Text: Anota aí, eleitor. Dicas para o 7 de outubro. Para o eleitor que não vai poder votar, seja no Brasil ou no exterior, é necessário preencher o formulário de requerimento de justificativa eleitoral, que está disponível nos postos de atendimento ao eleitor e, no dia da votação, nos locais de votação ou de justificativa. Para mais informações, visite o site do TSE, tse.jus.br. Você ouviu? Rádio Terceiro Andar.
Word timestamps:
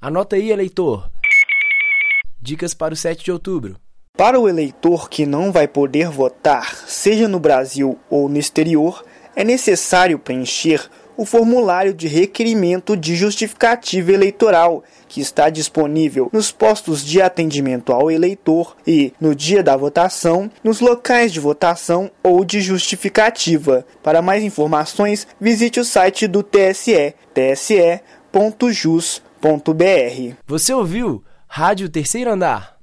Anota 0.00 0.36
aí, 0.36 0.52
eleitor. 0.52 1.10
Dicas 2.40 2.72
para 2.72 2.94
o 2.94 2.96
7 2.96 3.24
de 3.24 3.32
outubro. 3.32 3.74
Para 4.16 4.38
o 4.38 4.48
eleitor 4.48 5.10
que 5.10 5.26
não 5.26 5.50
vai 5.50 5.66
poder 5.66 6.08
votar, 6.08 6.72
seja 6.86 7.26
no 7.26 7.40
Brasil 7.40 7.98
ou 8.08 8.28
no 8.28 8.38
exterior, 8.38 9.04
é 9.34 9.42
necessário 9.42 10.16
preencher 10.16 10.88
o 11.16 11.24
formulário 11.24 11.92
de 11.92 12.06
requerimento 12.06 12.96
de 12.96 13.16
justificativa 13.16 14.12
eleitoral, 14.12 14.84
que 15.08 15.20
está 15.20 15.50
disponível 15.50 16.30
nos 16.32 16.52
postos 16.52 17.04
de 17.04 17.20
atendimento 17.20 17.92
ao 17.92 18.08
eleitor 18.08 18.76
e, 18.86 19.12
no 19.20 19.34
dia 19.34 19.64
da 19.64 19.76
votação, 19.76 20.48
nos 20.62 20.78
locais 20.78 21.32
de 21.32 21.40
votação 21.40 22.08
ou 22.22 22.44
de 22.44 22.60
justificativa. 22.60 23.84
Para 24.00 24.22
mais 24.22 24.44
informações, 24.44 25.26
visite 25.40 25.80
o 25.80 25.84
site 25.84 26.28
do 26.28 26.44
TSE, 26.44 27.16
tse.jus.br. 27.34 29.27
Você 30.46 30.72
ouviu? 30.74 31.22
Rádio 31.46 31.88
Terceiro 31.88 32.32
Andar. 32.32 32.77